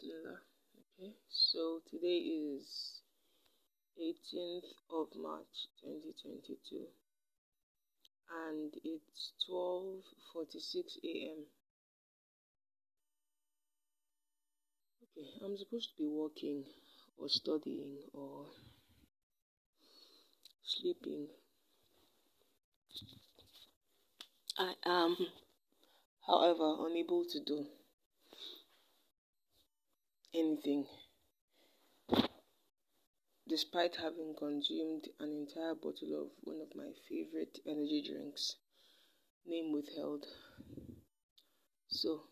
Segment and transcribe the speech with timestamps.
[0.00, 3.00] Okay, so today is
[4.00, 6.86] 18th of March 2022
[8.46, 11.38] and it's 12:46 a.m.
[15.02, 16.62] Okay, I'm supposed to be working
[17.16, 18.46] or studying or
[20.64, 21.26] sleeping.
[24.56, 25.16] I am,
[26.24, 27.66] however, unable to do
[30.34, 30.86] anything
[33.48, 38.56] despite having consumed an entire bottle of one of my favorite energy drinks,
[39.46, 40.26] name withheld.
[41.88, 42.24] So,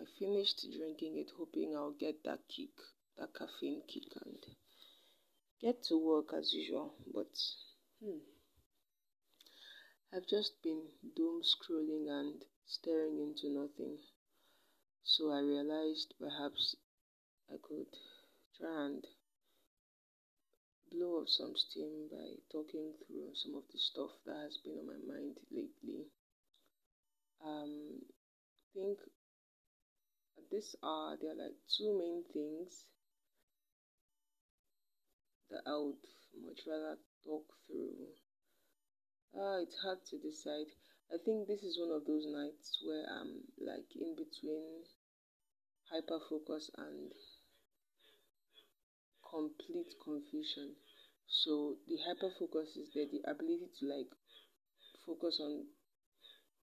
[0.00, 2.70] I finished drinking it, hoping I'll get that kick,
[3.18, 4.38] that caffeine kick, and
[5.60, 6.94] get to work as usual.
[7.12, 7.36] But,
[8.02, 8.20] hmm,
[10.14, 10.82] I've just been
[11.14, 13.98] doom scrolling and staring into nothing.
[15.02, 16.76] So I realized perhaps
[17.50, 17.90] I could
[18.56, 19.04] try and
[20.92, 24.86] blow off some steam by talking through some of the stuff that has been on
[24.86, 26.06] my mind lately.
[27.44, 28.98] Um, I think
[30.38, 32.84] at this there are like two main things
[35.50, 35.98] that I would
[36.46, 38.14] much rather talk through.
[39.34, 40.70] Ah, it's hard to decide.
[41.12, 44.86] I think this is one of those nights where I'm like in between
[45.90, 47.10] hyper focus and
[49.28, 50.78] complete confusion.
[51.26, 54.10] So the hyper focus is there, the ability to like
[55.04, 55.66] focus on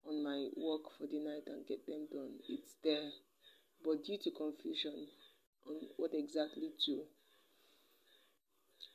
[0.05, 2.35] on my work for the night and get them done.
[2.49, 3.11] It's there.
[3.79, 5.07] But due to confusion
[5.65, 7.03] on what exactly to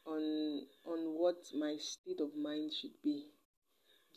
[0.05, 3.29] on on what my state of mind should be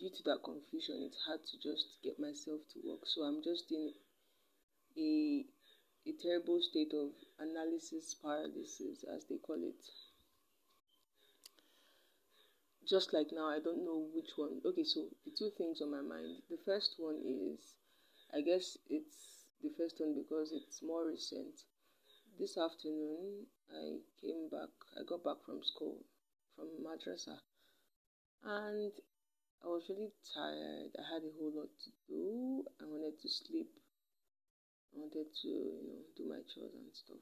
[0.02, 3.06] due to that confusion, it's hard to just get myself to work.
[3.06, 3.94] So I'm just in
[4.98, 5.46] a
[6.10, 9.86] a terrible state of analysis paralysis, as they call it.
[12.90, 14.62] Just like now, I don't know which one.
[14.66, 16.42] Okay, so the two things on my mind.
[16.50, 17.60] The first one is,
[18.34, 21.54] I guess it's the first one because it's more recent.
[22.40, 25.98] This afternoon, I came back, I got back from school,
[26.56, 27.38] from madrasa,
[28.44, 28.92] and
[29.64, 30.90] I was really tired.
[30.98, 32.66] I had a whole lot to do.
[32.82, 33.70] I wanted to sleep.
[34.94, 37.22] I wanted to, you know, do my chores and stuff.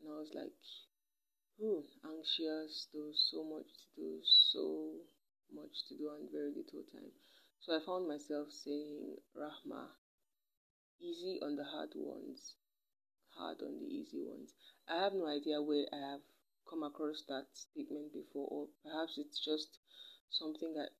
[0.00, 0.56] And I was like,
[1.60, 2.88] oh, anxious.
[2.92, 5.04] There was so much to do, so
[5.52, 7.12] much to do, and very little time.
[7.60, 9.92] So I found myself saying, Rahma,
[11.00, 12.56] easy on the hard ones,
[13.36, 14.54] hard on the easy ones.
[14.88, 16.24] I have no idea where I have
[16.68, 19.78] come across that statement before, or perhaps it's just
[20.30, 20.90] something that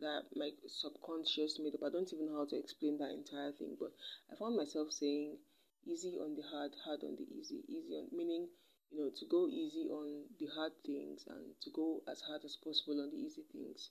[0.00, 1.84] that my subconscious made up.
[1.86, 3.92] I don't even know how to explain that entire thing, but
[4.30, 5.38] I found myself saying
[5.86, 8.48] easy on the hard, hard on the easy, easy on meaning
[8.90, 12.56] you know to go easy on the hard things and to go as hard as
[12.56, 13.90] possible on the easy things.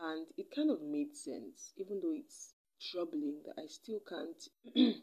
[0.00, 4.42] And it kind of made sense, even though it's troubling that I still can't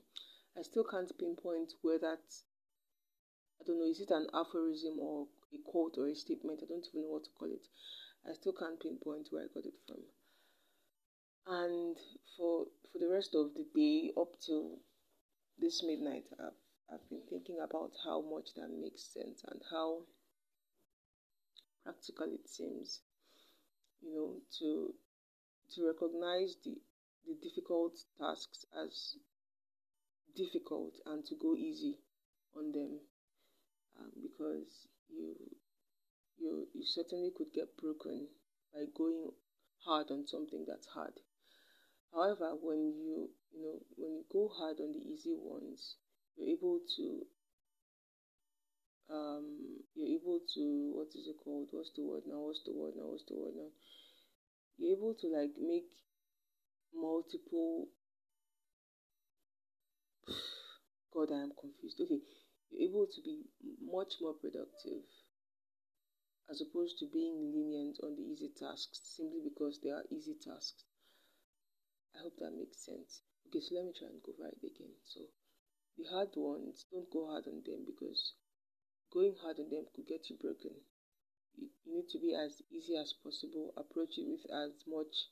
[0.57, 2.25] I still can't pinpoint where that
[3.61, 6.61] I don't know, is it an aphorism or a quote or a statement?
[6.63, 7.67] I don't even know what to call it.
[8.27, 10.03] I still can't pinpoint where I got it from.
[11.47, 11.97] And
[12.37, 14.79] for for the rest of the day up till
[15.57, 16.59] this midnight, I've
[16.91, 20.03] I've been thinking about how much that makes sense and how
[21.83, 23.01] practical it seems.
[24.01, 24.93] You know, to
[25.75, 26.77] to recognize the
[27.27, 29.15] the difficult tasks as
[30.35, 31.97] difficult and to go easy
[32.55, 32.99] on them
[33.99, 35.35] um, because you
[36.39, 38.27] you you certainly could get broken
[38.73, 39.31] by going
[39.85, 41.13] hard on something that's hard.
[42.13, 45.95] However, when you you know when you go hard on the easy ones,
[46.35, 47.25] you're able to
[49.09, 51.69] um you're able to what is it called?
[51.71, 52.39] What's the word now?
[52.39, 53.07] What's the word now?
[53.07, 53.71] What's the word now?
[54.77, 55.89] You're able to like make
[56.93, 57.87] multiple
[61.13, 61.99] God I am confused.
[62.01, 62.21] Okay,
[62.71, 63.43] you're able to be
[63.81, 65.03] much more productive
[66.49, 70.83] as opposed to being lenient on the easy tasks simply because they are easy tasks.
[72.15, 73.21] I hope that makes sense.
[73.47, 74.97] Okay, so let me try and go right again.
[75.05, 75.21] So,
[75.95, 78.33] the hard ones, don't go hard on them because
[79.13, 80.73] going hard on them could get you broken.
[81.55, 85.29] You, need to be as easy as possible, approach it with as much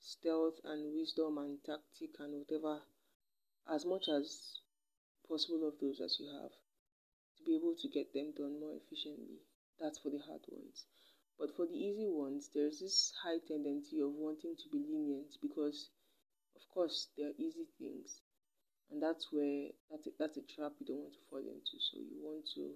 [0.00, 2.82] stealth and wisdom and tactic and whatever,
[3.68, 4.60] as much as
[5.28, 6.52] possible of those as you have,
[7.36, 9.40] to be able to get them done more efficiently.
[9.80, 10.84] That's for the hard ones.
[11.38, 15.88] But for the easy ones, there's this high tendency of wanting to be lenient because
[16.56, 18.22] of course, they are easy things,
[18.90, 21.78] and that's where that's a, that's a trap you don't want to fall into.
[21.80, 22.74] So you want to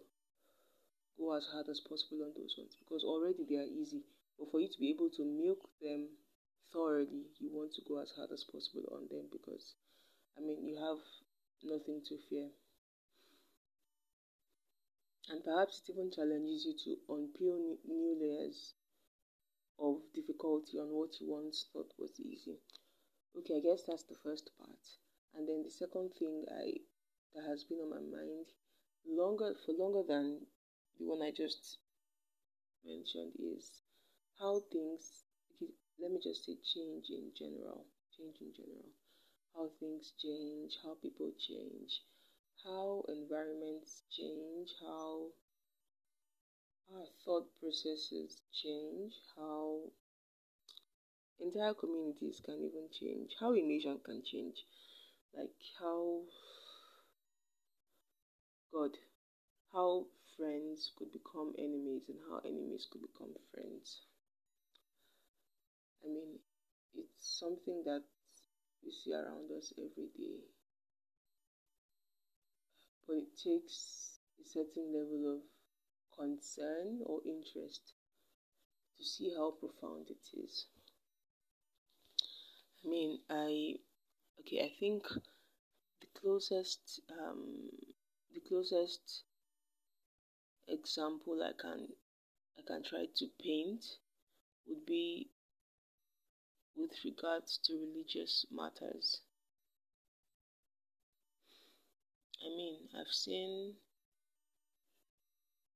[1.18, 4.02] go as hard as possible on those ones because already they are easy.
[4.38, 6.08] But for you to be able to milk them
[6.72, 9.74] thoroughly, you want to go as hard as possible on them because,
[10.36, 11.00] I mean, you have
[11.64, 12.48] nothing to fear.
[15.28, 18.74] And perhaps it even challenges you to unpeel new layers
[19.78, 22.56] of difficulty on what you once thought was easy.
[23.36, 24.78] Okay, I guess that's the first part.
[25.34, 26.80] And then the second thing I
[27.34, 28.46] that has been on my mind
[29.06, 30.46] longer for longer than
[30.98, 31.78] the one I just
[32.84, 33.82] mentioned is
[34.38, 35.24] how things
[35.98, 37.86] let me just say change in general
[38.16, 38.90] change in general
[39.54, 42.02] how things change how people change
[42.64, 45.28] how environments change how
[46.94, 49.80] our thought processes change how
[51.40, 54.64] entire communities can even change how a nation can change
[55.36, 56.20] like how
[58.72, 58.92] god
[59.72, 60.06] how
[60.36, 64.02] friends could become enemies and how enemies could become friends
[66.04, 66.40] I mean,
[66.96, 68.02] it's something that
[68.84, 70.40] we see around us every day.
[73.12, 75.42] But it takes a certain level of
[76.18, 77.92] concern or interest
[78.96, 80.64] to see how profound it is.
[82.82, 83.74] I mean, I
[84.40, 85.06] okay, I think
[86.00, 87.68] the closest um
[88.32, 89.24] the closest
[90.68, 91.88] example I can
[92.58, 93.84] I can try to paint
[94.66, 95.28] would be
[96.74, 99.20] with regards to religious matters.
[102.44, 103.76] I mean, I've seen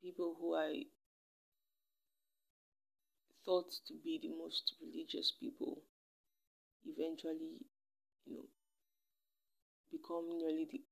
[0.02, 0.84] people who I
[3.44, 5.82] thought to be the most religious people
[6.84, 7.64] eventually,
[8.26, 8.44] you know,
[9.90, 10.82] become nearly the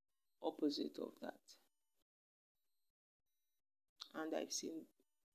[0.43, 1.39] opposite of that.
[4.15, 4.87] And I've seen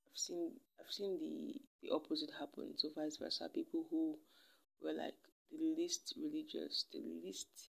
[0.08, 3.48] I've seen I've seen the the opposite happen, so vice versa.
[3.48, 4.18] People who
[4.82, 5.16] were like
[5.50, 7.69] the least religious, the least,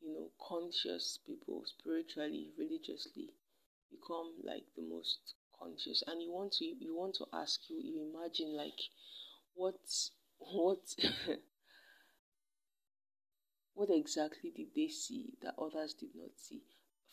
[0.00, 3.30] you know, conscious people spiritually, religiously
[3.90, 6.02] become like the most conscious.
[6.06, 8.80] And you want to you want to ask you, you imagine like
[9.54, 9.80] what
[10.38, 10.80] what
[13.74, 16.62] what exactly did they see that others did not see?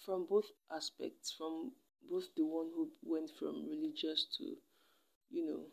[0.06, 1.74] From both aspects, from
[2.10, 4.58] both the one who went from religious to,
[5.32, 5.66] you know,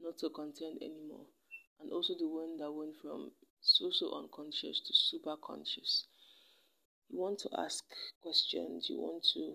[0.00, 1.26] not so content anymore,
[1.80, 3.30] and also the one that went from
[3.66, 6.06] so so unconscious to super conscious.
[7.08, 7.84] You want to ask
[8.22, 9.54] questions, you want to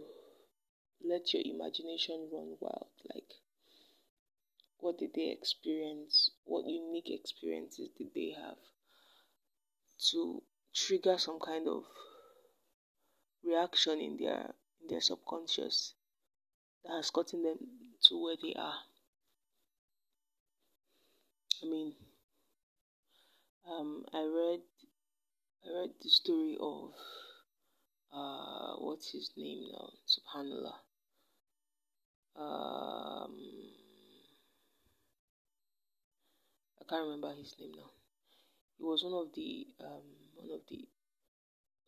[1.01, 2.91] let your imagination run wild.
[3.13, 3.31] Like,
[4.79, 6.31] what did they experience?
[6.43, 8.57] What unique experiences did they have
[10.11, 10.43] to
[10.73, 11.85] trigger some kind of
[13.43, 15.93] reaction in their in their subconscious
[16.83, 17.57] that has gotten them
[18.09, 18.79] to where they are?
[21.63, 21.93] I mean,
[23.71, 24.61] um, I read
[25.65, 26.91] I read the story of
[28.13, 29.89] uh, what's his name now?
[30.07, 30.75] Subhanallah.
[32.35, 33.37] Um,
[36.79, 37.91] I can't remember his name now.
[38.77, 40.03] He was one of the um,
[40.35, 40.87] one of the.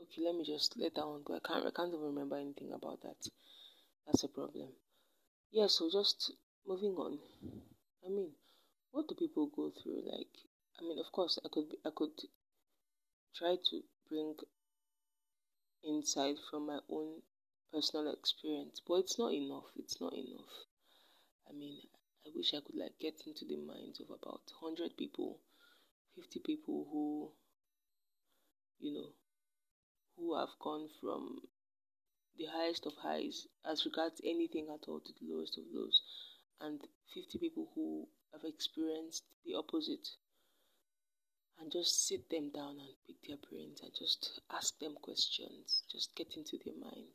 [0.02, 1.36] Okay, let me just let that one go.
[1.36, 3.18] I can't I can't even remember anything about that.
[4.06, 4.70] That's a problem.
[5.52, 6.32] Yeah, so just
[6.68, 7.20] moving on.
[8.06, 8.32] I mean,
[8.92, 10.04] what do people go through?
[10.06, 10.34] Like,
[10.80, 12.20] I mean, of course, I could I could
[13.36, 14.36] try to bring
[15.84, 17.22] insight from my own
[17.72, 19.66] personal experience, but it's not enough.
[19.76, 20.54] It's not enough.
[21.50, 21.80] I mean,
[22.26, 25.40] I wish I could like get into the minds of about 100 people,
[26.16, 27.32] 50 people who,
[28.80, 29.10] you know,
[30.18, 31.40] who have gone from
[32.38, 36.02] the highest of highs as regards anything at all to the lowest of lows,
[36.62, 36.82] and
[37.14, 40.08] 50 people who have experienced the opposite
[41.60, 46.16] and just sit them down and pick their brains and just ask them questions, just
[46.16, 47.08] get into their mind.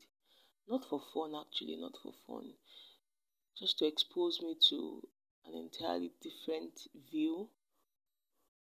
[0.68, 2.52] Not for fun, actually, not for fun,
[3.58, 5.02] just to expose me to
[5.46, 7.48] an entirely different view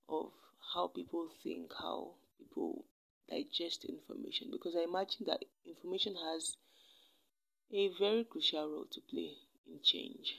[0.10, 0.32] of
[0.74, 2.86] how people think, how people
[3.30, 4.50] digest information.
[4.52, 6.58] Because I imagine that information has
[7.72, 9.32] a very crucial role to play
[9.66, 10.36] in change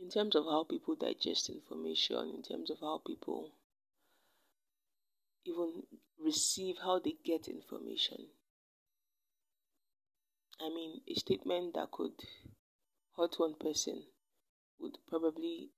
[0.00, 3.52] in terms of how people digest information, in terms of how people
[5.44, 5.82] even
[6.22, 8.26] receive, how they get information.
[10.60, 12.12] I mean, a statement that could
[13.16, 14.04] hurt one person
[14.78, 15.70] would probably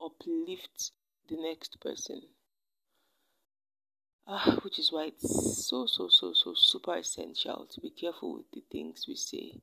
[0.00, 0.92] uplift
[1.28, 2.22] the next person.
[4.26, 8.50] Ah, which is why it's so, so, so, so super essential to be careful with
[8.52, 9.60] the things we say,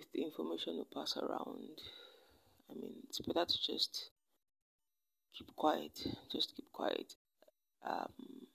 [0.00, 1.76] with the information we pass around.
[2.70, 4.10] I mean, it's better to just
[5.36, 5.98] keep quiet,
[6.32, 7.14] just keep quiet.
[7.86, 8.46] Um,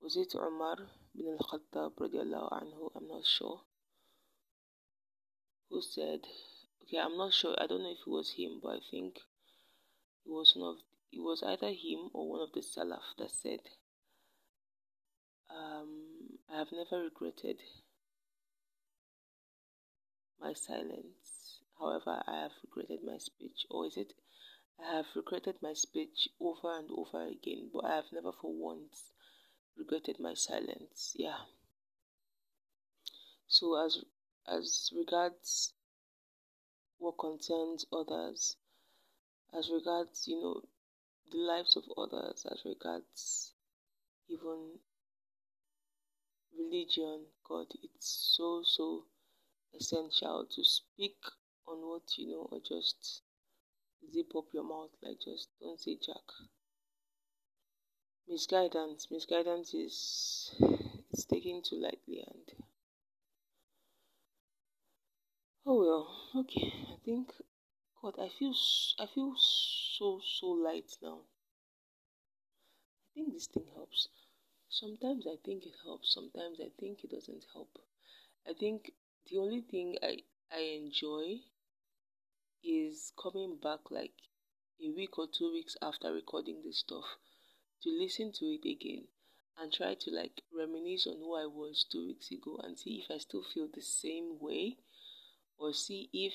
[0.00, 0.76] was it Umar
[1.14, 2.90] bin al-Khattab radiallahu anhu?
[2.96, 3.60] I'm not sure.
[5.70, 6.20] Who said,
[6.82, 9.16] okay, I'm not sure, I don't know if it was him, but I think
[10.24, 10.76] it was one of,
[11.12, 13.60] it was either him or one of the Salaf that said,
[15.50, 17.58] um, I have never regretted
[20.40, 21.60] my silence.
[21.78, 23.66] However, I have regretted my speech.
[23.70, 24.12] Or is it,
[24.80, 29.12] I have regretted my speech over and over again, but I have never for once
[29.76, 31.14] regretted my silence.
[31.16, 31.38] Yeah.
[33.46, 34.04] So as
[34.46, 35.72] as regards
[36.98, 38.56] what concerns others,
[39.56, 40.62] as regards, you know,
[41.30, 43.52] the lives of others, as regards
[44.28, 44.78] even
[46.58, 49.04] religion, God, it's so, so
[49.74, 51.16] essential to speak
[51.66, 53.22] on what you know or just
[54.12, 56.24] zip up your mouth, like just don't say jack.
[58.28, 60.54] Misguidance, misguidance is
[61.10, 62.52] it's taken too lightly and
[65.64, 66.72] oh well, okay.
[66.92, 67.32] I think
[68.02, 68.54] God, I feel
[68.98, 71.20] I feel so so light now.
[73.04, 74.08] I think this thing helps.
[74.68, 76.14] Sometimes I think it helps.
[76.14, 77.78] Sometimes I think it doesn't help.
[78.48, 78.92] I think
[79.30, 80.18] the only thing I
[80.50, 81.40] I enjoy
[82.64, 84.14] is coming back like
[84.82, 87.04] a week or two weeks after recording this stuff
[87.82, 89.04] to listen to it again
[89.58, 93.10] and try to like reminisce on who I was two weeks ago and see if
[93.10, 94.78] I still feel the same way
[95.58, 96.32] or see if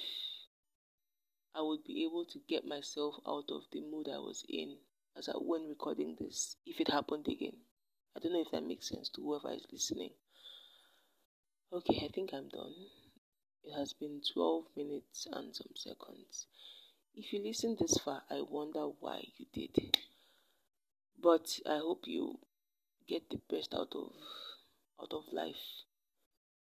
[1.55, 4.77] I would be able to get myself out of the mood I was in
[5.17, 7.57] as I when recording this if it happened again.
[8.15, 10.11] I don't know if that makes sense to whoever is listening.
[11.73, 12.75] Okay, I think I'm done.
[13.63, 16.45] It has been 12 minutes and some seconds.
[17.15, 19.97] If you listen this far, I wonder why you did.
[21.19, 22.37] But I hope you
[23.07, 24.11] get the best out of
[25.01, 25.81] out of life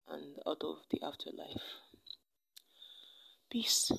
[0.08, 1.62] and out of the afterlife.
[3.48, 3.92] Peace.